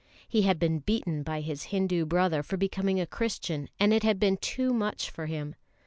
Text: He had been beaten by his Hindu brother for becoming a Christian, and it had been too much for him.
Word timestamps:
He 0.27 0.41
had 0.41 0.57
been 0.57 0.79
beaten 0.79 1.21
by 1.21 1.41
his 1.41 1.65
Hindu 1.65 2.05
brother 2.07 2.41
for 2.41 2.57
becoming 2.57 2.99
a 2.99 3.05
Christian, 3.05 3.69
and 3.79 3.93
it 3.93 4.01
had 4.01 4.19
been 4.19 4.37
too 4.37 4.73
much 4.73 5.11
for 5.11 5.27
him. 5.27 5.53